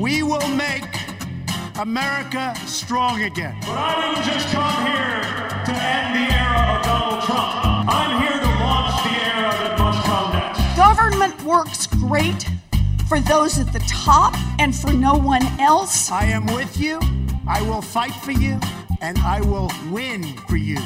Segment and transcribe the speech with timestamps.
[0.00, 0.88] We will make
[1.78, 3.54] America strong again.
[3.60, 5.20] But I didn't just come here
[5.66, 7.86] to end the era of Donald Trump.
[7.86, 10.74] I'm here to launch the era that must come next.
[10.74, 12.48] Government works great
[13.10, 16.10] for those at the top and for no one else.
[16.10, 16.98] I am with you.
[17.46, 18.58] I will fight for you.
[19.02, 20.78] And I will win for you.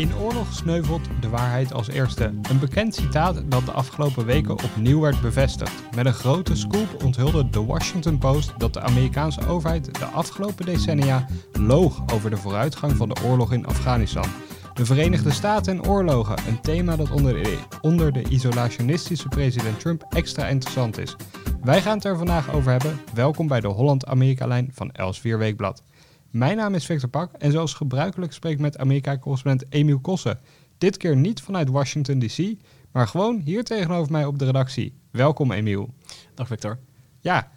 [0.00, 2.24] In oorlog sneuvelt de waarheid als eerste.
[2.42, 5.82] Een bekend citaat dat de afgelopen weken opnieuw werd bevestigd.
[5.94, 11.26] Met een grote scoop onthulde de Washington Post dat de Amerikaanse overheid de afgelopen decennia
[11.52, 14.26] loog over de vooruitgang van de oorlog in Afghanistan.
[14.74, 20.04] De Verenigde Staten en oorlogen, een thema dat onder de, onder de isolationistische president Trump
[20.08, 21.16] extra interessant is.
[21.62, 23.00] Wij gaan het er vandaag over hebben.
[23.14, 25.82] Welkom bij de Holland-Amerika-lijn van Els Weekblad.
[26.30, 30.38] Mijn naam is Victor Pak en zoals gebruikelijk spreek ik met Amerika-correspondent Emiel Kossen.
[30.78, 32.54] Dit keer niet vanuit Washington DC,
[32.92, 34.94] maar gewoon hier tegenover mij op de redactie.
[35.10, 35.94] Welkom Emiel.
[36.34, 36.78] Dag Victor.
[37.20, 37.50] Ja,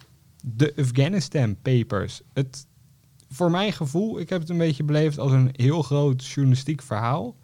[0.44, 2.22] de Afghanistan Papers.
[2.32, 2.66] Het,
[3.28, 7.36] voor mijn gevoel, ik heb het een beetje beleefd als een heel groot journalistiek verhaal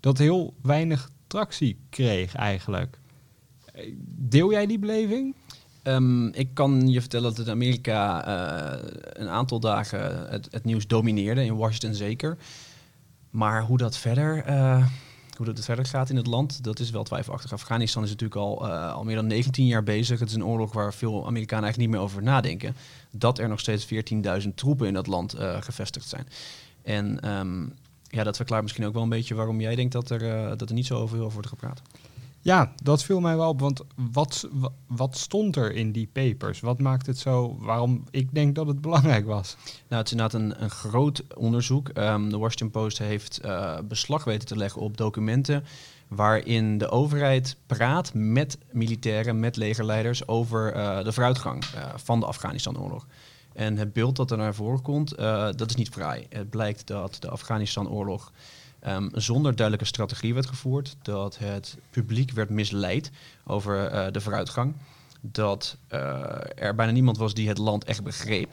[0.00, 2.98] dat heel weinig tractie kreeg eigenlijk.
[4.06, 5.34] Deel jij die beleving?
[5.86, 10.86] Um, ik kan je vertellen dat in Amerika uh, een aantal dagen het, het, nieuws
[10.86, 12.36] domineerde, in Washington zeker.
[13.30, 14.86] Maar hoe dat verder, uh,
[15.36, 17.52] hoe dat verder gaat in het land, dat is wel twijfelachtig.
[17.52, 20.20] Afghanistan is natuurlijk al, uh, al meer dan 19 jaar bezig.
[20.20, 22.76] Het is een oorlog waar veel Amerikanen eigenlijk niet meer over nadenken.
[23.10, 23.86] Dat er nog steeds
[24.42, 26.26] 14.000 troepen in dat land gevestigd zijn.
[26.82, 27.72] En um,
[28.08, 30.74] ja, dat verklaart misschien ook wel een beetje waarom jij denkt dat er, dat er
[30.74, 31.82] niet zo over, over wordt gepraat.
[32.44, 33.60] Ja, dat viel mij wel op.
[33.60, 34.48] Want wat,
[34.86, 36.60] wat stond er in die papers?
[36.60, 37.56] Wat maakt het zo?
[37.60, 39.56] Waarom ik denk dat het belangrijk was?
[39.64, 41.90] Nou, het is inderdaad een, een groot onderzoek.
[41.94, 45.64] Um, de Washington Post heeft uh, beslag weten te leggen op documenten
[46.08, 52.26] waarin de overheid praat met militairen, met legerleiders over uh, de vooruitgang uh, van de
[52.26, 53.06] Afghanistan-oorlog.
[53.52, 55.16] En het beeld dat er naar voren komt,
[55.56, 56.26] dat is niet vrij.
[56.28, 58.32] Het blijkt dat de Afghanistan-oorlog
[58.86, 60.96] um, zonder duidelijke strategie werd gevoerd.
[61.02, 63.10] Dat het publiek werd misleid
[63.44, 64.74] over uh, de vooruitgang.
[65.20, 65.98] Dat uh,
[66.54, 68.52] er bijna niemand was die het land echt begreep.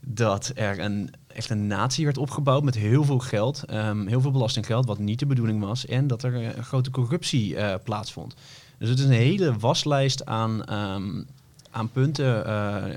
[0.00, 4.30] Dat er een, echt een natie werd opgebouwd met heel veel geld, um, heel veel
[4.30, 5.86] belastinggeld, wat niet de bedoeling was.
[5.86, 8.34] En dat er een grote corruptie plaatsvond.
[8.78, 11.26] Dus het is een hele waslijst aan, um,
[11.70, 12.46] aan punten,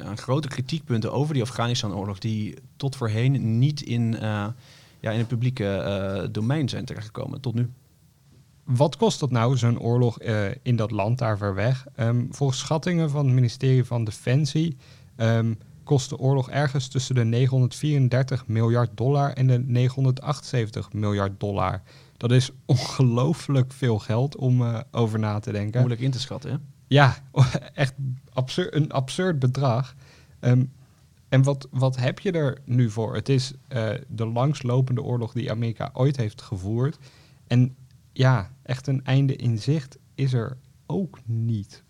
[0.05, 4.17] aan grote kritiekpunten over die Afghanistan-oorlog, die tot voorheen niet in
[4.99, 5.63] ja, in het publieke
[6.23, 7.69] uh, domein zijn terechtgekomen tot nu.
[8.63, 11.85] Wat kost dat nou, zo'n oorlog uh, in dat land daar ver weg?
[11.99, 14.77] Um, volgens schattingen van het ministerie van Defensie
[15.17, 21.81] um, kost de oorlog ergens tussen de 934 miljard dollar en de 978 miljard dollar.
[22.17, 25.79] Dat is ongelooflijk veel geld om uh, over na te denken.
[25.79, 26.57] Moeilijk in te schatten, hè?
[26.87, 27.17] Ja,
[27.73, 27.93] echt
[28.33, 29.95] absur een absurd bedrag.
[30.39, 30.71] Um,
[31.29, 33.15] en wat, wat heb je er nu voor?
[33.15, 36.97] Het is uh, de langslopende oorlog die Amerika ooit heeft gevoerd.
[37.47, 37.75] En
[38.13, 41.83] ja, echt een einde in zicht is er ook niet.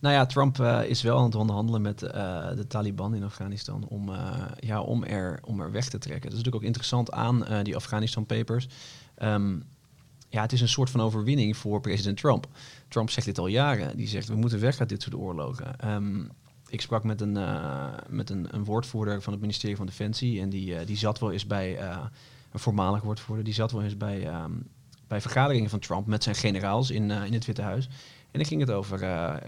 [0.00, 2.10] Nou ja, Trump uh, is wel aan het onderhandelen met uh,
[2.54, 4.10] de Taliban in Afghanistan om,
[4.58, 6.30] ja, om, er, om er weg te trekken.
[6.30, 8.68] Dat is natuurlijk ook interessant aan die Afghanistan Papers.
[9.22, 9.62] Um,
[10.28, 12.46] ja, het is een soort van overwinning voor president Trump.
[12.88, 13.96] Trump zegt dit al jaren.
[13.96, 15.92] Die zegt, we moeten weg uit dit soort oorlogen.
[15.92, 16.30] Um,
[16.74, 20.40] ik sprak met, een, uh, met een, een, woordvoerder van het ministerie van Defensie.
[20.40, 21.98] En die, uh, die zat wel eens bij, uh,
[22.52, 24.66] een voormalig woordvoerder, die zat wel eens bij, um,
[25.08, 27.86] bij vergaderingen van Trump met zijn generaals in, in het Witte Huis.
[28.30, 29.00] En dan ging het over,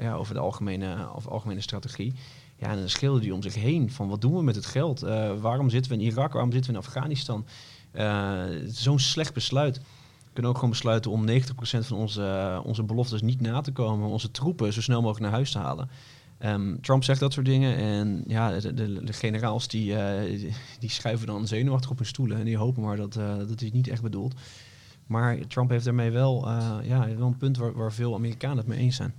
[0.03, 2.15] ja, over de algemene, over algemene strategie.
[2.57, 5.01] Ja, en dan schreeuwde hij om zich heen van wat doen we met het geld?
[5.41, 6.33] waarom zitten we in Irak?
[6.33, 7.47] Waarom zitten we in Afghanistan?
[8.67, 9.77] Zo'n slecht besluit.
[9.77, 14.09] We kunnen ook gewoon besluiten om 90% van onze, onze beloftes niet na te komen.
[14.09, 15.89] Onze troepen zo snel mogelijk naar huis te halen.
[16.45, 18.75] Um, Trump zegt dat soort dingen en ja, de,
[19.05, 20.49] de, generaals die, uh,
[20.79, 23.71] die schuiven dan zenuwachtig op hun stoelen en die hopen maar dat, uh, dat hij
[23.73, 24.35] niet echt bedoelt.
[25.07, 28.67] Maar Trump heeft daarmee wel, uh, ja, wel een punt waar, waar veel Amerikanen het
[28.67, 29.15] mee eens zijn.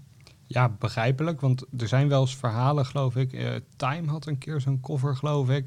[0.47, 3.61] Ja, begrijpelijk, want er zijn wel eens verhalen, geloof ik.
[3.75, 5.66] Time had een keer zo'n cover, geloof ik,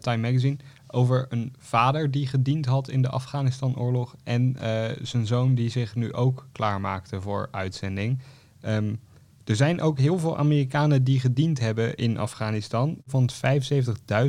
[0.00, 0.56] Time Magazine,
[0.86, 4.56] over een vader die gediend had in de Afghanistan-oorlog en
[5.02, 8.18] zijn zoon die zich nu ook klaarmaakte voor uitzending.
[8.62, 9.00] Um,
[9.44, 13.02] er zijn ook heel veel Amerikanen die gediend hebben in Afghanistan.
[13.06, 13.30] Van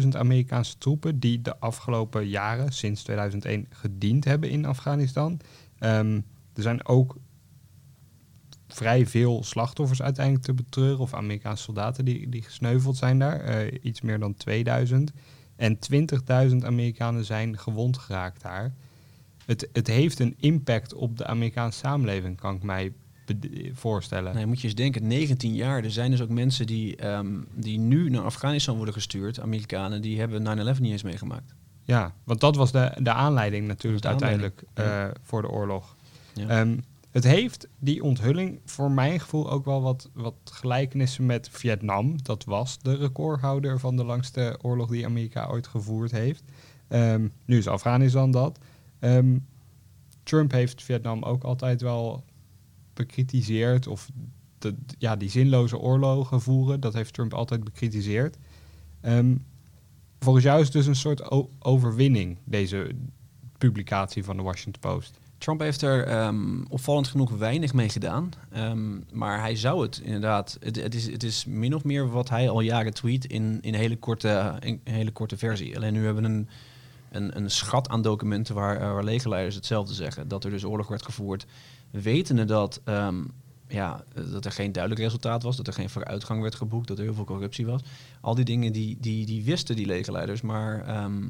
[0.01, 5.39] 75.000 Amerikaanse troepen die de afgelopen jaren, sinds 2001, gediend hebben in Afghanistan.
[5.79, 7.17] Um, er zijn ook
[8.67, 13.77] vrij veel slachtoffers uiteindelijk te betreuren, of Amerikaanse soldaten die, die gesneuveld zijn daar, uh,
[13.81, 15.11] iets meer dan 2000.
[15.55, 15.77] En
[16.49, 18.73] 20.000 Amerikanen zijn gewond geraakt daar.
[19.45, 22.93] Het, het heeft een impact op de Amerikaanse samenleving, kan ik mij
[23.73, 24.35] voorstellen.
[24.35, 25.83] Nee, moet je eens denken, 19 jaar.
[25.83, 30.19] Er zijn dus ook mensen die, ehm, die nu naar Afghanistan worden gestuurd, Amerikanen, die
[30.19, 31.53] hebben 9-11 niet eens meegemaakt.
[31.83, 35.95] Ja, want dat was de, de aanleiding natuurlijk de uiteindelijk aanleiding, eh, voor de oorlog.
[36.33, 36.47] Ja.
[36.47, 36.77] Ehm,
[37.11, 42.23] het heeft die onthulling voor mijn gevoel ook wel wat, wat gelijkenissen met Vietnam.
[42.23, 46.43] Dat was de recordhouder van de langste oorlog die Amerika ooit gevoerd heeft.
[46.87, 48.59] Ehm, nu is Afghanistan dat.
[50.23, 52.23] Trump heeft Vietnam ook altijd wel
[52.95, 53.87] bekritiseerd.
[53.87, 54.09] Of
[54.97, 58.37] ja, die zinloze oorlogen voeren, dat heeft Trump altijd bekritiseerd.
[59.01, 59.35] Ehm,
[60.19, 62.91] volgens jou is het dus een soort overwinning, deze
[63.57, 65.19] publicatie van de Washington Post.
[65.37, 68.29] Trump heeft er ehm, opvallend genoeg weinig mee gedaan.
[68.51, 70.57] Ehm, maar hij zou het inderdaad.
[70.59, 73.97] Het, is, het is min of meer wat hij al jaren tweet in, in, hele
[73.97, 75.75] korte, in hele korte versie.
[75.75, 76.49] Alleen nu hebben we een,
[77.11, 80.27] een, een schat aan documenten waar, eh, waar legerleiders hetzelfde zeggen.
[80.27, 81.45] Dat er dus oorlog werd gevoerd.
[81.91, 83.23] Wetende dat, ehm,
[83.67, 85.55] ja, dat er geen duidelijk resultaat was.
[85.55, 86.87] Dat er geen vooruitgang werd geboekt.
[86.87, 87.81] Dat er heel veel corruptie was.
[88.21, 90.41] Al die dingen die, die, die wisten die legerleiders.
[90.41, 91.29] Maar ehm,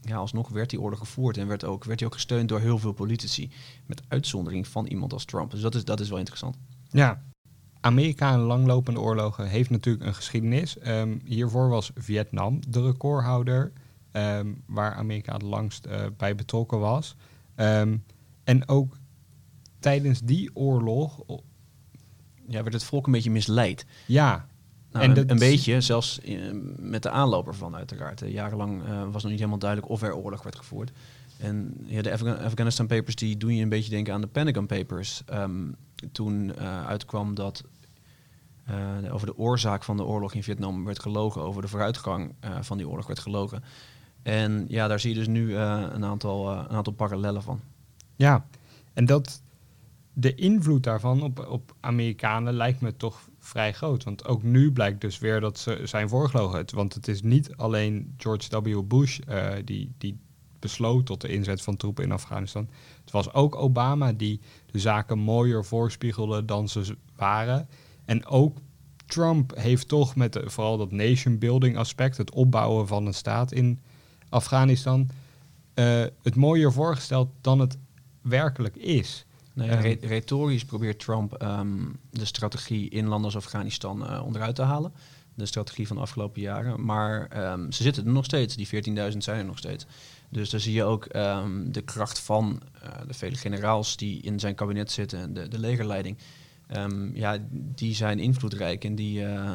[0.00, 2.78] ja, alsnog werd die oorlog gevoerd en werd, ook, werd die ook gesteund door heel
[2.78, 3.50] veel politici.
[3.86, 5.50] Met uitzondering van iemand als Trump.
[5.50, 6.56] Dus dat is, dat is wel interessant.
[6.88, 7.22] Ja,
[7.80, 10.78] Amerika in langlopende oorlogen heeft natuurlijk een geschiedenis.
[10.78, 13.72] Ehm, hiervoor was Vietnam de recordhouder,
[14.66, 17.16] waar Amerika het langst eh, bij betrokken was.
[18.44, 18.96] En ook
[19.84, 21.20] tijdens die oorlog,
[22.48, 23.86] Ja, werd het volk een beetje misleid.
[24.06, 24.46] ja,
[24.92, 26.38] Nou, En een, dat- een beetje, zelfs eh,
[26.78, 28.22] met de aanloper van uiteraard.
[28.22, 30.92] Eh, jarenlang eh, was nog niet helemaal duidelijk of er oorlog werd gevoerd.
[31.38, 34.66] En ja, de Afga- Afghanistan Papers die doen je een beetje denken aan de Pentagon
[34.66, 35.22] Papers.
[35.26, 35.62] Ehm,
[36.12, 37.64] toen eh, uitkwam dat
[39.10, 41.42] over de oorzaak van de oorlog in Vietnam werd gelogen.
[41.42, 43.62] Over de vooruitgang van die oorlog werd gelogen.
[44.22, 47.60] En ja, daar zie je dus nu een, aantal, een aantal parallellen van.
[48.16, 48.46] ja.
[48.92, 49.42] En dat
[50.14, 54.04] de invloed daarvan op, op Amerikanen lijkt me toch vrij groot.
[54.04, 56.64] Want ook nu blijkt dus weer dat ze zijn voorgelogen.
[56.74, 58.82] Want het is niet alleen George W.
[58.82, 60.18] Bush eh, die, die
[60.58, 62.68] besloot tot de inzet van troepen in Afghanistan.
[63.00, 67.68] Het was ook Obama die de zaken mooier voorspiegelde dan ze waren.
[68.04, 68.58] En ook
[69.06, 73.80] Trump heeft toch met vooral dat nation building aspect, het opbouwen van een staat in
[74.28, 75.08] Afghanistan,
[75.74, 77.78] eh, het mooier voorgesteld dan het
[78.22, 79.26] werkelijk is.
[79.54, 81.76] Nee, re- retorisch probeert Trump ehm,
[82.10, 84.92] de strategie in landen als Afghanistan eh, onderuit te halen.
[85.34, 86.84] De strategie van de afgelopen jaren.
[86.84, 88.56] Maar ehm, ze zitten er nog steeds.
[88.56, 88.66] Die
[89.12, 89.86] 14.000 zijn er nog steeds.
[90.28, 94.40] Dus daar zie je ook ehm, de kracht van eh, de vele generaals die in
[94.40, 95.18] zijn kabinet zitten.
[95.18, 96.16] en De, de legerleiding.
[97.12, 99.50] Ja, die zijn invloedrijk en die, eh,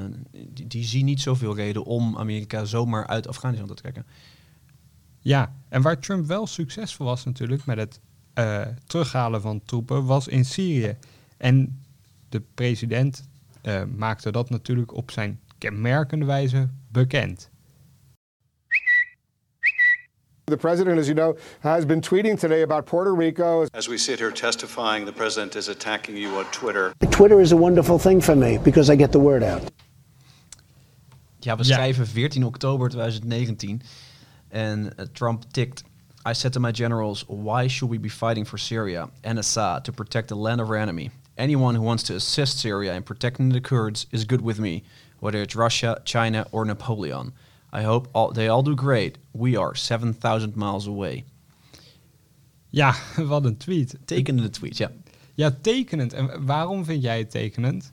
[0.49, 4.05] die, die zien niet zoveel reden om Amerika zomaar uit Afghanistan te trekken.
[5.19, 7.99] Ja, en waar Trump wel succesvol was natuurlijk met het
[8.39, 10.97] eh, terughalen van troepen, was in Syrië.
[11.37, 11.81] En
[12.29, 13.29] de president
[13.61, 17.49] eh, maakte dat natuurlijk op zijn kenmerkende wijze bekend.
[20.43, 23.65] The president, as you know, has been tweeting today about Puerto Rico.
[23.71, 26.91] As we sit here testifying, the president is attacking you on Twitter.
[27.09, 29.61] Twitter is a wonderful thing for me because I get the word out.
[31.39, 31.73] Ja, we Ja.
[31.73, 33.81] schrijven 14 oktober 2019
[34.47, 35.83] en eh, Trump tikt.
[36.25, 39.91] I said to my generals, why should we be fighting for Syria and Assad to
[39.91, 41.11] protect the land of our enemy?
[41.37, 44.83] Anyone who wants to assist Syria in protecting the Kurds is good with me,
[45.19, 47.31] whether it's Russia, China, or Napoleon.
[47.71, 49.17] I hope all, they all do great.
[49.33, 51.23] We are 7,000 miles away.
[52.69, 53.97] Ja, wat een tweet.
[54.05, 54.91] Tekenende tweet, ja.
[55.35, 56.13] Ja, tekenend.
[56.13, 57.91] En waarom vind jij het tekenend?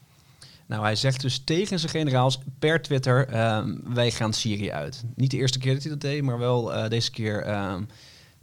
[0.66, 5.04] Nou, hij zegt dus tegen zijn generaals per Twitter: ehm, wij gaan Syrië uit.
[5.14, 7.82] Niet de eerste keer dat hij dat deed, maar wel eh, deze keer ehm,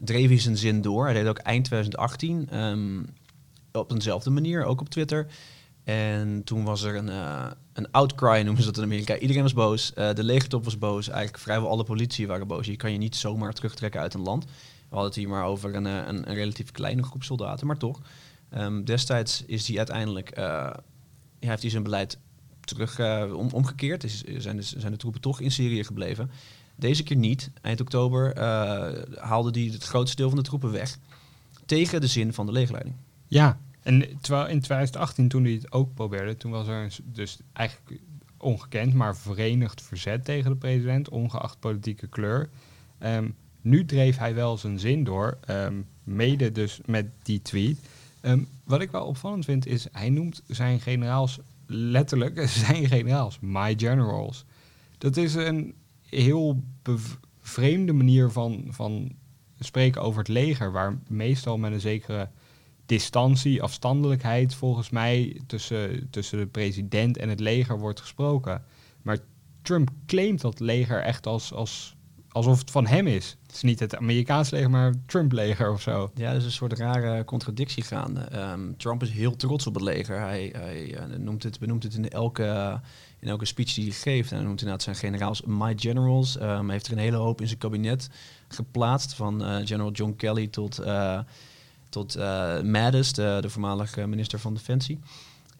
[0.04, 1.06] dreef hij zijn zin door.
[1.06, 3.02] Hij deed ook eind 2018 ehm,
[3.72, 5.28] op eenzelfde manier, ook op Twitter.
[5.84, 9.18] En toen was er een, eh, een outcry, noemen ze dat in Amerika.
[9.18, 9.94] Iedereen was boos.
[9.94, 11.08] Eh, de legertop was boos.
[11.08, 12.66] Eigenlijk vrijwel alle politie waren boos.
[12.66, 14.44] Je kan je niet zomaar terugtrekken uit een land.
[14.44, 18.00] We hadden het hier maar over een, eh, een, relatief kleine groep soldaten, maar toch.
[18.50, 20.30] Ehm, destijds is hij uiteindelijk,
[21.40, 22.18] heeft hij zijn beleid
[22.60, 23.00] terug
[23.34, 24.04] om, omgekeerd.
[24.04, 26.30] Is, zijn, zijn de troepen toch in Syrië gebleven.
[26.76, 27.52] Deze keer niet.
[27.62, 30.98] Eind oktober eh, haalde hij het grootste deel van de troepen weg.
[31.66, 32.96] Tegen de zin van de legerleiding.
[33.28, 38.02] Ja, en terwijl in 2018, toen hij het ook probeerde, toen was er dus eigenlijk
[38.38, 42.50] ongekend, maar verenigd verzet tegen de president, ongeacht politieke kleur.
[42.98, 43.30] Ehm,
[43.62, 47.80] nu dreef hij wel zijn zin door, ehm, mede dus met die tweet.
[48.22, 53.74] Ehm, wat ik wel opvallend vind, is hij noemt zijn generaals letterlijk zijn generaals, my
[53.78, 54.46] generals.
[54.98, 55.74] Dat is een
[56.14, 56.64] heel
[57.40, 59.16] vreemde manier van, van
[59.60, 62.30] spreken over het leger, waar meestal met een zekere
[62.86, 68.64] distantie, afstandelijkheid volgens mij tussen, tussen de president en het leger wordt gesproken.
[69.02, 69.18] Maar
[69.62, 71.96] Trump claimt dat leger echt als, als,
[72.34, 73.38] alsof het van hem is.
[73.46, 76.12] Het is niet het Amerikaans leger, maar het Trump-leger of zo.
[76.16, 78.22] Ja, er is een soort rare contradictie gaande.
[78.22, 80.20] Ehm, Trump is heel trots op het leger.
[80.20, 82.80] Hij, hij eh, noemt het, benoemt het in elke,
[83.20, 84.30] in elke speech die hij geeft.
[84.30, 86.38] Hij noemt inderdaad zijn generaals my generals.
[86.38, 88.10] Ehm, hij heeft er een hele hoop in zijn kabinet
[88.48, 89.14] geplaatst.
[89.14, 91.20] Van eh, General John Kelly tot, eh,
[91.90, 92.18] tot
[92.64, 95.00] Mattis, de, de voormalige minister van Defensie.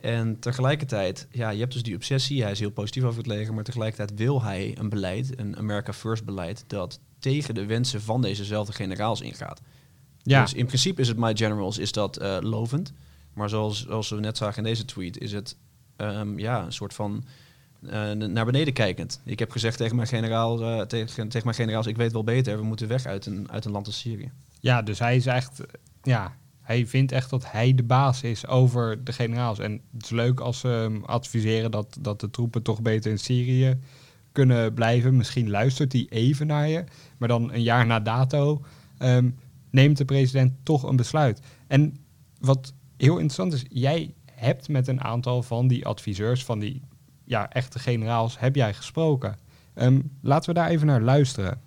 [0.04, 2.42] En tegelijkertijd, ja, je hebt dus die obsessie.
[2.42, 3.54] Hij is heel positief over het leger.
[3.54, 6.64] Maar tegelijkertijd wil hij een beleid, een America First beleid...
[6.68, 9.62] dat tegen de wensen van dezezelfde generaals ingaat.
[10.22, 12.94] Ja, Dus in principe is het My Generals is dat eh, lovend.
[13.34, 15.58] Maar zoals, zoals we net zagen in deze tweet, is het
[15.96, 17.24] ehm, ja, een soort van
[17.82, 19.22] eh, naar beneden kijkend.
[19.24, 22.58] Ik heb gezegd tegen mijn, generaal, eh, tegen, tegen mijn generaals, ik weet wel beter,
[22.58, 24.32] we moeten weg uit een, uit een land als Syrië.
[24.60, 25.62] ja, dus hij is echt,
[26.02, 29.60] ja, hij vindt echt dat hij de baas is over de generaals.
[29.60, 33.80] En het is leuk als ze adviseren dat, dat de troepen toch beter in Syrië
[34.32, 35.18] kunnen blijven.
[35.18, 36.84] Misschien luistert hij even naar je,
[37.18, 38.62] maar dan een jaar na dato
[38.98, 39.30] ehm,
[39.70, 41.42] neemt de president toch een besluit.
[41.68, 41.98] En
[42.40, 46.82] wat heel interessant is, jij hebt met een aantal van die adviseurs, van die
[47.26, 49.38] ja, echte generaals, heb jij gesproken.
[49.74, 51.62] Ehm, laten we daar even naar luisteren.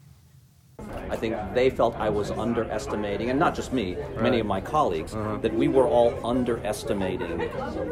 [1.11, 5.13] I think they felt I was underestimating, and not just me, many of my colleagues,
[5.43, 7.39] that we were all underestimating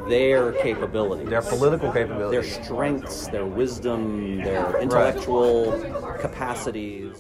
[0.09, 1.29] their capabilities.
[1.29, 2.31] Their political capabilities.
[2.31, 5.73] Their strengths, their wisdom, their intellectual
[6.21, 7.17] capacities.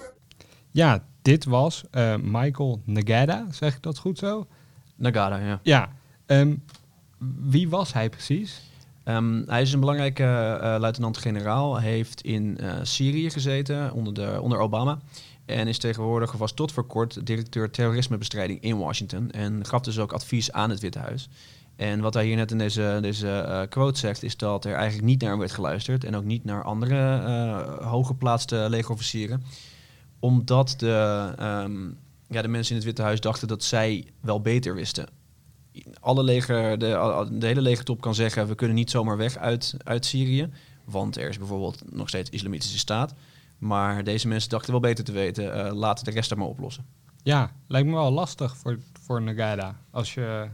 [0.70, 4.46] Ja, dit was eh, Michael Nagada, zeg ik dat goed zo?
[4.96, 5.60] Nagada, ja.
[5.62, 5.88] Ja.
[6.26, 6.54] ehm,
[7.40, 8.62] wie was hij precies?
[9.04, 11.80] Ehm, hij is een belangrijke eh, luitenant-generaal.
[11.80, 14.98] Hij heeft in eh, Syrië gezeten onder, de, onder Obama.
[15.44, 19.30] En is tegenwoordig, was tot voor kort, directeur terrorismebestrijding in Washington.
[19.30, 21.28] En gaf dus ook advies aan het Witte Huis.
[21.76, 25.06] En wat hij hier net in deze, deze eh, quote zegt, is dat er eigenlijk
[25.06, 26.04] niet naar hem werd geluisterd.
[26.04, 29.42] En ook niet naar andere eh hooggeplaatste legerofficieren.
[30.18, 31.86] Omdat de, ehm,
[32.28, 35.08] ja, de mensen in het Witte Huis dachten dat zij wel beter wisten.
[36.00, 40.50] Alle leger, de hele legertop kan zeggen, we kunnen niet zomaar weg uit, uit Syrië.
[40.84, 43.14] Want er is bijvoorbeeld nog steeds islamitische staat.
[43.64, 46.86] Maar deze mensen dachten wel beter te weten, eh, laten de rest dat maar oplossen.
[47.22, 49.80] Ja, lijkt me wel lastig voor, voor Nagada.
[49.90, 50.48] Als je...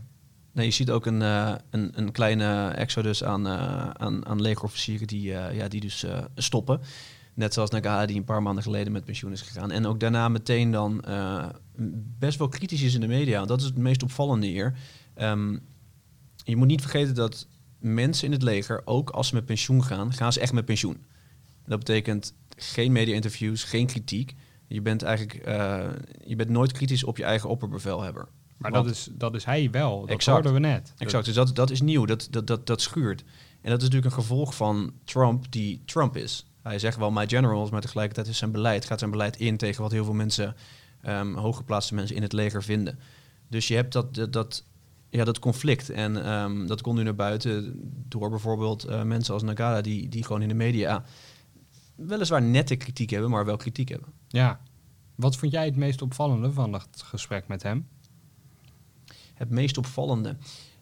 [0.53, 5.07] Nee, je ziet ook een, eh, een, een kleine exodus aan, eh, aan, aan legerofficieren
[5.07, 6.81] die, ja, die dus stoppen.
[7.35, 9.71] Net zoals Nagada die een paar maanden geleden met pensioen is gegaan.
[9.71, 11.05] En ook daarna meteen dan
[12.19, 13.45] best wel kritisch is in de media.
[13.45, 14.77] Dat is het meest opvallende hier.
[15.15, 15.59] Ehm,
[16.45, 17.47] je moet niet vergeten dat
[17.79, 21.05] mensen in het leger, ook als ze met pensioen gaan, gaan ze echt met pensioen.
[21.67, 24.35] Dat betekent geen media-interviews, geen kritiek.
[24.67, 25.89] Je bent eigenlijk eh,
[26.25, 28.29] je bent nooit kritisch op je eigen opperbevelhebber.
[28.57, 30.01] Maar Want- dat is, dat is hij wel.
[30.01, 30.35] Dat Exact.
[30.37, 30.93] hoorden we net.
[30.99, 33.21] Exact, dus dat, dat is nieuw, dat, dat, dat, dat schuurt.
[33.61, 36.47] En dat is natuurlijk een gevolg van Trump, die Trump is.
[36.63, 39.83] Hij zegt wel my generals, maar tegelijkertijd is zijn beleid, gaat zijn beleid in tegen
[39.83, 40.55] wat heel veel mensen,
[41.03, 42.99] ehm hooggeplaatste mensen in het leger vinden.
[43.49, 44.65] Dus je hebt dat, dat, dat,
[45.11, 45.91] ja, dat conflict.
[45.91, 47.75] En ehm, dat komt nu naar buiten
[48.09, 51.05] door bijvoorbeeld eh, mensen als Nagada, die, die gewoon in de media
[52.07, 54.09] weliswaar nette kritiek hebben, maar wel kritiek hebben.
[54.29, 54.61] Ja.
[55.15, 57.89] Wat vond jij het meest opvallende van dat gesprek met hem?
[59.35, 60.37] Het meest opvallende.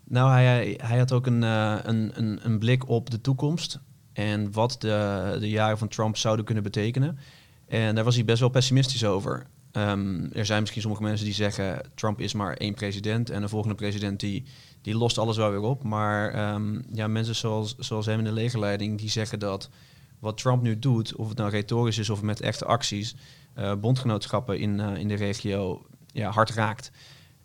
[0.04, 3.80] Nou, hij, hij had ook een, eh, een, een, een blik op de toekomst
[4.12, 7.18] en wat de, de jaren van Trump zouden kunnen betekenen.
[7.66, 9.46] En daar was hij best wel pessimistisch over.
[9.72, 13.48] Ehm, er zijn misschien sommige mensen die zeggen Trump is maar één president en de
[13.48, 14.44] volgende president die,
[14.82, 15.82] die lost alles wel weer op.
[15.82, 19.70] Maar ehm, ja, mensen zoals, zoals hem in de legerleiding die zeggen dat
[20.18, 23.14] wat Trump nu doet, of het nou retorisch is of met echte acties,
[23.54, 26.90] eh, bondgenootschappen in, eh, in de regio ja, hard raakt.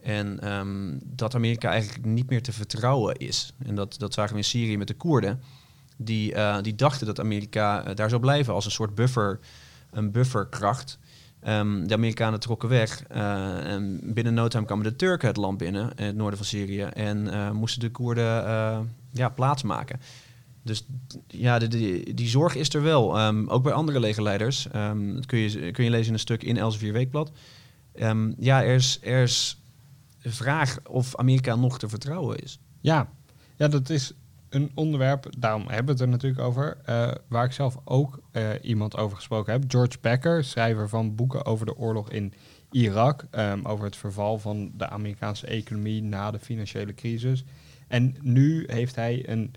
[0.01, 3.53] En ehm, dat Amerika eigenlijk niet meer te vertrouwen is.
[3.65, 5.42] En dat, dat zagen we in Syrië met de Koerden.
[5.98, 9.39] Die, eh, die dachten dat Amerika daar zou blijven als een soort buffer,
[9.92, 11.00] een bufferkracht.
[11.39, 13.03] Ehm, de Amerikanen trokken weg.
[13.03, 16.82] en binnen no time kwamen de Turken het land binnen, in het noorden van Syrië.
[16.82, 18.80] En moesten de Koerden eh,
[19.12, 20.00] ja, plaatsmaken.
[20.63, 20.86] Dus
[21.27, 23.17] ja, die, zorg is er wel.
[23.17, 24.67] Ehm, ook bij andere legerleiders.
[24.67, 27.32] Ehm, dat kun je, kun je lezen in een stuk in Elsevier Weekblad.
[27.93, 29.62] Ehm, ja, er is, er is
[30.20, 32.60] vraag of Amerika nog te vertrouwen is.
[32.82, 33.10] Ja,
[33.55, 34.13] ja dat is
[34.50, 38.50] een onderwerp, daarom hebben we het er natuurlijk over, eh, waar ik zelf ook eh,
[38.62, 39.63] iemand over gesproken heb.
[39.67, 42.34] George Becker, schrijver van boeken over de oorlog in
[42.72, 43.25] Irak,
[43.63, 47.43] over het verval van de Amerikaanse economie na de financiële crisis.
[47.88, 49.53] En nu heeft hij een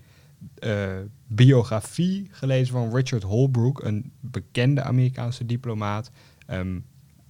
[0.59, 0.89] eh,
[1.27, 6.11] biografie gelezen van Richard Holbrooke, een bekende Amerikaanse diplomaat.
[6.45, 6.79] Ehm,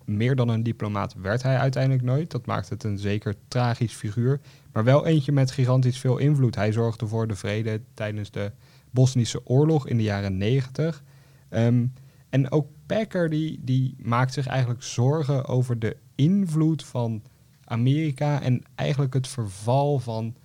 [0.06, 2.32] meer dan een diplomaat werd hij uiteindelijk nooit.
[2.32, 4.40] Dat maakt het een zeker tragisch figuur.
[4.72, 6.56] Maar wel eentje met gigantisch veel invloed.
[6.56, 8.52] Hij zorgde voor de vrede tijdens de
[8.92, 11.04] Bosnische oorlog in de jaren 90.
[11.50, 11.86] Ehm,
[12.30, 17.24] en ook Packer die, die maakt zich eigenlijk zorgen over de invloed van
[17.64, 20.36] Amerika en eigenlijk het verval van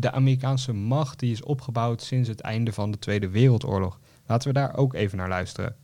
[0.00, 4.00] de Amerikaanse macht die is opgebouwd sinds het einde van de Tweede Wereldoorlog.
[4.26, 5.76] Laten we daar ook even naar luisteren.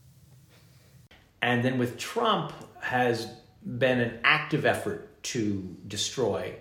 [1.39, 3.27] And then with Trump has
[3.59, 5.39] been an active effort to
[5.81, 6.53] destroy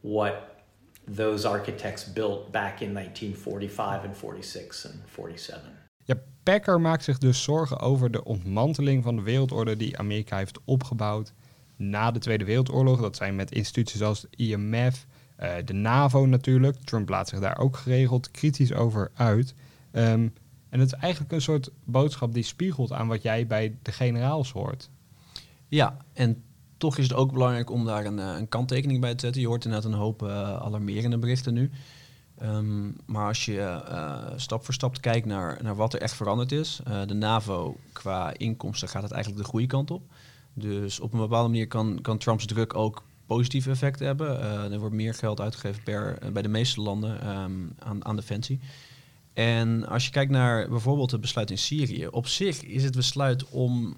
[0.00, 0.34] what
[1.14, 5.60] those architects built back in 1945 and 46 and 47.
[6.04, 10.58] Ja, Packer maakt zich dus zorgen over de ontmanteling van de wereldorde die Amerika heeft
[10.64, 11.32] opgebouwd
[11.76, 13.00] na de Tweede Wereldoorlog.
[13.00, 15.06] Dat zijn met instituties als het IMF,
[15.40, 16.76] uh, de NAVO natuurlijk.
[16.84, 19.54] Trump laat zich daar ook geregeld kritisch over uit.
[19.92, 20.32] Um,
[20.68, 24.52] en het is eigenlijk een soort boodschap die spiegelt aan wat jij bij de generaals
[24.52, 24.90] hoort.
[25.68, 26.42] Ja, en
[26.76, 29.40] toch is het ook belangrijk om daar een, een kanttekening bij te zetten.
[29.40, 31.70] Je hoort inderdaad een hoop uh, alarmerende berichten nu.
[32.42, 33.82] Um, maar als je
[34.36, 36.80] stap voor stap kijkt naar, naar wat er echt veranderd is.
[37.06, 40.02] De NAVO qua inkomsten gaat het eigenlijk de goede kant op.
[40.54, 44.40] Dus op een bepaalde manier kan, kan Trumps druk ook positieve effecten hebben.
[44.72, 48.60] er wordt meer geld uitgegeven per, bij de meeste landen um, aan, aan defensie.
[49.32, 53.48] En als je kijkt naar bijvoorbeeld het besluit in Syrië, op zich is het besluit
[53.48, 53.96] om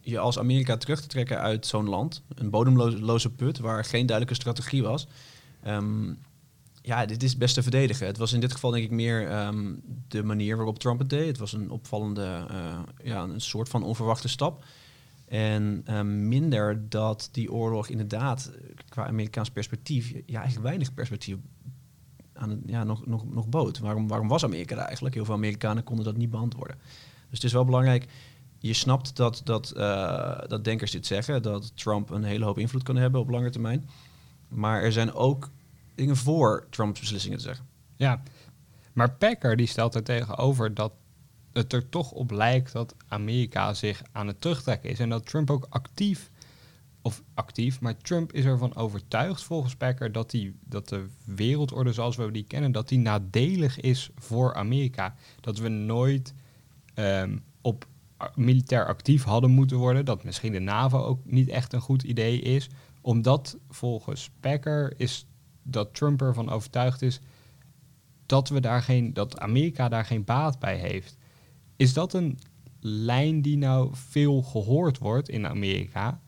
[0.00, 4.40] je als Amerika terug te trekken uit zo'n land, een bodemloze put waar geen duidelijke
[4.40, 5.06] strategie was.
[5.66, 6.18] Um,
[6.82, 8.06] ja, dit is best te verdedigen.
[8.06, 11.26] Het was in dit geval denk ik meer um, de manier waarop Trump het deed.
[11.26, 14.64] Het was een opvallende, uh, ja, een soort van onverwachte stap.
[15.32, 18.52] En um, minder dat die oorlog inderdaad
[18.88, 21.36] qua Amerikaans perspectief, ja, eigenlijk weinig perspectief
[22.32, 23.78] aan ja, nog, nog, nog bood.
[23.78, 25.14] Waarom, waarom was Amerika eigenlijk?
[25.14, 26.76] Heel veel Amerikanen konden dat niet beantwoorden.
[26.80, 28.06] Dus het is wel belangrijk.
[28.58, 32.82] Je snapt dat, dat, uh, dat denkers dit zeggen, dat Trump een hele hoop invloed
[32.82, 33.88] kan hebben op lange termijn.
[34.48, 35.50] Maar er zijn ook
[35.94, 37.66] dingen voor Trumps beslissingen te zeggen.
[37.96, 38.22] Ja,
[38.92, 40.92] maar Packer die stelt er tegenover dat
[41.52, 44.98] het er toch op lijkt dat Amerika zich aan het terugtrekken is.
[44.98, 46.30] En dat Trump ook actief
[47.02, 52.16] of actief, maar Trump is ervan overtuigd volgens Packer dat, die, dat de wereldorde zoals
[52.16, 55.14] we die kennen, dat die nadelig is voor Amerika.
[55.40, 56.34] Dat we nooit
[56.94, 57.86] um, op
[58.34, 62.40] militair actief hadden moeten worden, dat misschien de NAVO ook niet echt een goed idee
[62.40, 62.68] is,
[63.00, 65.26] omdat volgens Packer is
[65.62, 67.20] dat Trump ervan overtuigd is
[68.26, 71.16] dat we daar geen, dat Amerika daar geen baat bij heeft.
[71.76, 72.38] Is dat een
[72.80, 76.20] lijn die nou veel gehoord wordt in Amerika?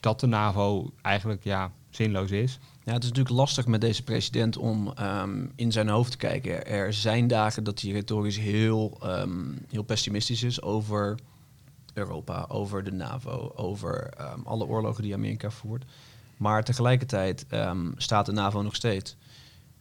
[0.00, 2.58] dat de NAVO eigenlijk ja, zinloos is.
[2.84, 6.66] Ja, het is natuurlijk lastig met deze president om um, in zijn hoofd te kijken.
[6.66, 11.18] Er zijn dagen dat hij retorisch heel, um, heel pessimistisch is over
[11.92, 15.84] Europa, over de NAVO, over um, alle oorlogen die Amerika voert.
[16.36, 17.46] Maar tegelijkertijd
[17.96, 19.16] staat de NAVO nog steeds.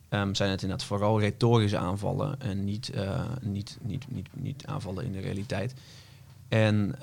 [0.10, 5.12] Zijn het inderdaad vooral retorische aanvallen en niet, uh, niet, niet, niet, niet aanvallen in
[5.12, 5.74] de realiteit.
[6.48, 6.95] En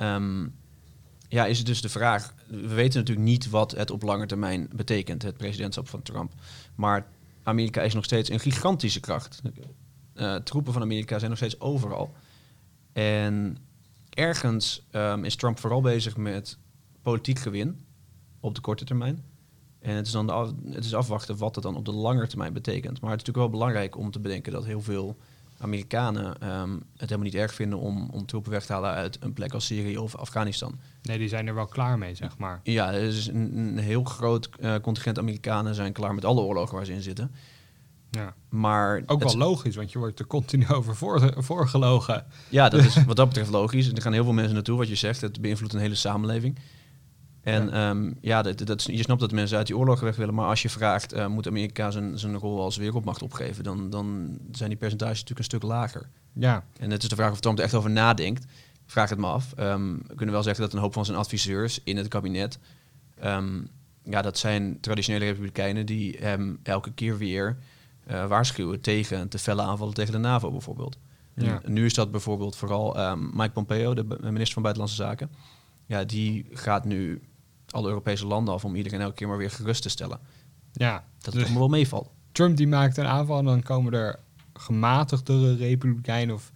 [1.28, 2.34] ja, is het dus de vraag.
[2.46, 6.32] We weten natuurlijk niet wat het op lange termijn betekent, het presidentschap van Trump.
[6.74, 7.06] Maar
[7.42, 9.42] Amerika is nog steeds een gigantische kracht.
[10.14, 12.14] Uh, troepen van Amerika zijn nog steeds overal.
[12.92, 13.58] En
[14.10, 16.58] ergens um, is Trump vooral bezig met
[17.02, 17.84] politiek gewin
[18.40, 19.24] op de korte termijn.
[19.86, 22.52] En het is dan af, het is afwachten wat dat dan op de lange termijn
[22.52, 23.00] betekent.
[23.00, 25.16] Maar het is natuurlijk wel belangrijk om te bedenken dat heel veel
[25.58, 29.32] Amerikanen um, het helemaal niet erg vinden om, om troepen weg te halen uit een
[29.32, 30.78] plek als Syrië of Afghanistan.
[31.02, 32.60] Nee, die zijn er wel klaar mee, zeg maar.
[32.62, 36.76] Ja, er is een, een heel groot uh, contingent Amerikanen zijn klaar met alle oorlogen
[36.76, 37.30] waar ze in zitten.
[38.10, 38.34] Ja.
[38.48, 42.24] Maar ook wel logisch, want je wordt er continu over voor, voorgelogen.
[42.48, 43.92] Ja, dat is wat dat betreft logisch.
[43.92, 45.20] Er gaan heel veel mensen naartoe, wat je zegt.
[45.20, 46.58] Het beïnvloedt een hele samenleving.
[47.46, 50.34] En ja, um, ja dat, dat, je snapt dat mensen uit die oorlog weg willen,
[50.34, 54.38] maar als je vraagt, uh, moet Amerika zijn, zijn rol als wereldmacht opgeven, dan, dan
[54.52, 56.08] zijn die percentages natuurlijk een stuk lager.
[56.32, 56.64] Ja.
[56.78, 58.46] En het is de vraag of Trump er echt over nadenkt.
[58.86, 59.54] Vraag het me af.
[59.58, 62.58] Um, we kunnen wel zeggen dat een hoop van zijn adviseurs in het kabinet,
[63.24, 63.68] um,
[64.02, 67.56] ja, dat zijn traditionele republikeinen die hem elke keer weer
[68.10, 70.98] uh, waarschuwen tegen te felle aanvallen tegen de NAVO bijvoorbeeld.
[71.34, 71.60] Ja.
[71.64, 75.30] En nu is dat bijvoorbeeld vooral Mike Pompeo, de minister van Buitenlandse Zaken.
[75.86, 77.22] Ja, die gaat nu
[77.70, 80.20] alle Europese landen af om iedereen elke keer maar weer gerust te stellen.
[80.72, 82.10] Ja, dat het allemaal wel meevalt.
[82.32, 84.18] Trump die maakt een aanval en dan komen er
[84.52, 86.52] gematigdere republikeinen of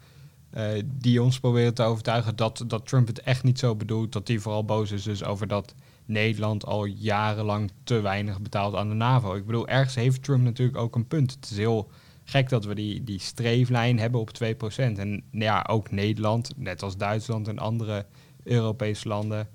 [0.55, 4.13] uh, die ons proberen te overtuigen dat, dat Trump het echt niet zo bedoelt.
[4.13, 8.89] Dat hij vooral boos is dus over dat Nederland al jarenlang te weinig betaalt aan
[8.89, 9.35] de NAVO.
[9.35, 11.33] Ik bedoel, ergens heeft Trump natuurlijk ook een punt.
[11.33, 11.91] Het is heel
[12.25, 14.77] gek dat we die, die streeflijn hebben op 2%.
[14.77, 18.07] En ja, ook Nederland, net als Duitsland en andere
[18.45, 19.49] Europese landen,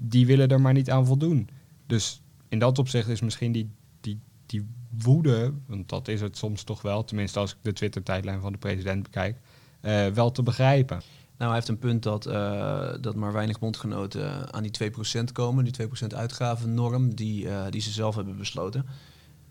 [0.00, 1.48] die willen er maar niet aan voldoen.
[1.86, 4.66] Dus in dat opzicht is misschien die, die, die
[4.98, 8.58] woede, want dat is het soms toch wel, tenminste als ik de Twitter-tijdlijn van de
[8.58, 9.38] president bekijk,
[9.82, 11.02] uh, wel te begrijpen.
[11.36, 15.64] Nou, hij heeft een punt dat, uh, dat maar weinig bondgenoten aan die 2% komen,
[15.64, 18.86] die 2% uitgavennorm die, uh, die ze zelf hebben besloten.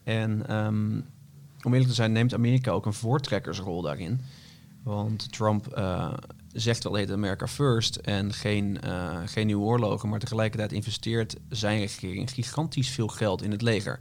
[0.04, 1.06] En um,
[1.62, 4.22] om eerlijk te zijn, neemt Amerika ook een voortrekkersrol daarin.
[4.84, 5.68] Want Trump
[6.54, 11.80] zegt wel heet America first en geen, uh, geen nieuwe oorlogen, maar tegelijkertijd investeert zijn
[11.80, 14.00] regering gigantisch veel geld in het leger.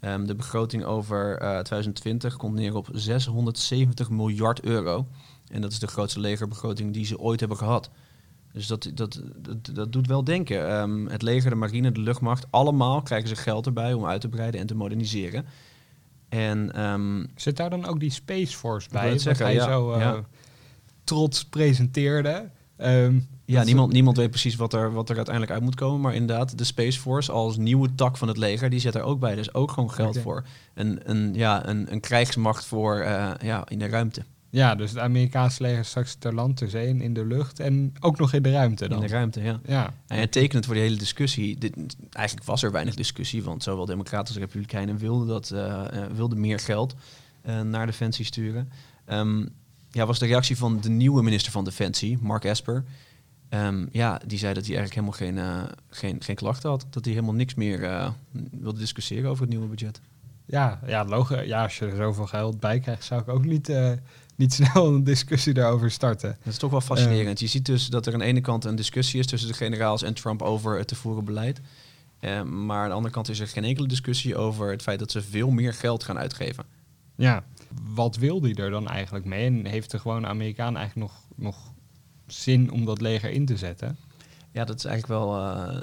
[0.00, 5.06] Um, de begroting over uh, 2020 komt neer op 670 miljard euro.
[5.52, 7.90] En dat is de grootste legerbegroting die ze ooit hebben gehad.
[8.52, 10.80] Dus dat, dat, dat, dat doet wel denken.
[10.80, 14.28] Um, het leger, de marine, de luchtmacht, allemaal krijgen ze geld erbij om uit te
[14.28, 15.46] breiden en te moderniseren.
[16.28, 19.10] En, um, Zit daar dan ook die Space Force bij?
[19.10, 20.24] Dat zeggen, hij ja, zo uh, ja.
[21.10, 22.50] Trots presenteerde.
[22.78, 26.00] Um, ja, niemand, niemand weet precies wat er, wat er uiteindelijk uit moet komen.
[26.00, 29.20] Maar inderdaad, de Space Force als nieuwe tak van het leger, die zet er ook
[29.20, 29.34] bij.
[29.34, 30.22] Dus ook gewoon geld okay.
[30.22, 30.44] voor.
[30.74, 34.22] Een, een, ja, een, een krijgsmacht voor uh, ja, in de ruimte.
[34.50, 37.60] Ja, dus het Amerikaanse leger straks ter land, ter zee in de lucht.
[37.60, 39.02] En ook nog in de ruimte dan.
[39.02, 39.60] In de ruimte, ja.
[39.66, 39.94] ja.
[40.06, 41.58] En tekenend voor die hele discussie.
[41.58, 41.76] Dit,
[42.10, 45.82] eigenlijk was er weinig discussie, want zowel democraten als republikeinen wilden, dat, uh,
[46.14, 46.94] wilden meer geld
[47.64, 48.70] naar Defensie sturen.
[49.12, 49.48] Um,
[49.90, 52.84] ja, was de reactie van de nieuwe minister van Defensie, Mark Esper.
[53.50, 56.86] Um, ja, die zei dat hij eigenlijk helemaal geen, geen, geen klachten had.
[56.90, 58.12] Dat hij helemaal niks meer
[58.50, 60.00] wilde discussiëren over het nieuwe budget.
[60.46, 61.46] Ja, ja, logisch.
[61.46, 63.68] ja, als je er zoveel geld bij krijgt, zou ik ook niet
[64.40, 66.36] niet snel een discussie daarover starten.
[66.44, 67.40] Dat is toch wel fascinerend.
[67.40, 69.54] Uh, je ziet dus dat er aan de ene kant een discussie is tussen de
[69.54, 71.60] generaals en Trump over het te voeren beleid.
[72.20, 75.10] Uh, maar aan de andere kant is er geen enkele discussie over het feit dat
[75.10, 76.64] ze veel meer geld gaan uitgeven.
[77.20, 77.44] Ja,
[77.94, 79.46] wat wil die er dan eigenlijk mee?
[79.46, 81.72] En heeft er gewoon Amerikaan eigenlijk nog, nog
[82.26, 83.96] zin om dat leger in te zetten?
[84.52, 85.80] Ja, dat is eigenlijk wel uh,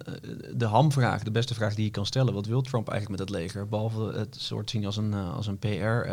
[0.56, 2.34] de hamvraag, de beste vraag die je kan stellen.
[2.34, 3.68] Wat wil Trump eigenlijk met het leger?
[3.68, 6.10] Behalve het soort zien als een, als een PR,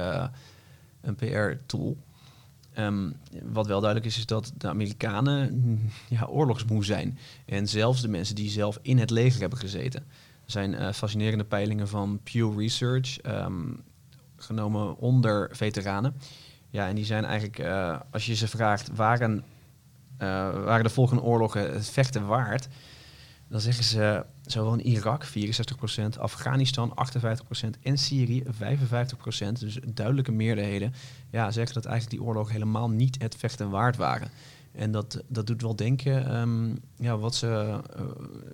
[1.01, 1.97] een PR-tool.
[2.79, 7.19] Um, wat wel duidelijk is, is dat de Amerikanen ja, oorlogsmoe zijn.
[7.47, 10.01] En zelfs de mensen die zelf in het leger hebben gezeten.
[10.45, 13.83] Er zijn fascinerende peilingen van Pew Research, um,
[14.45, 16.15] genomen onder veteranen.
[16.71, 19.45] Ja, en die zijn eigenlijk, uh, als je ze vraagt, waren,
[20.19, 22.69] uh, waren de volgende oorlogen het vechten waard?
[23.49, 29.59] Dan zeggen ze zowel in Irak 64%, Afghanistan 58% en Syrië 55%.
[29.59, 30.95] Dus duidelijke meerderheden
[31.31, 34.31] ja, zeggen dat eigenlijk die oorlogen helemaal niet het vechten waard waren.
[34.73, 38.05] En dat, dat doet wel denken um, ja, wat, ze, uh,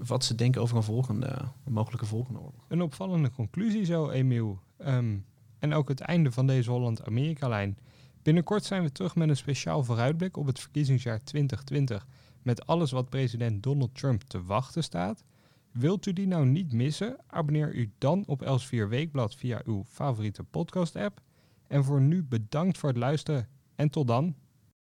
[0.07, 1.37] wat ze denken over een, volgende,
[1.69, 2.65] mogelijke volgende oorlog.
[2.69, 4.59] Een opvallende conclusie zo, Emiel.
[4.87, 5.25] Um,
[5.61, 7.79] en ook het einde van deze Holland-Amerika-lijn.
[8.23, 12.07] Binnenkort zijn we terug met een speciaal vooruitblik op het verkiezingsjaar 2020
[12.43, 15.25] met alles wat president Donald Trump te wachten staat.
[15.71, 17.17] Wilt u die nou niet missen?
[17.27, 21.21] Abonneer u dan op Els4 Weekblad via uw favoriete podcast-app.
[21.67, 24.35] En voor nu bedankt voor het luisteren en tot dan.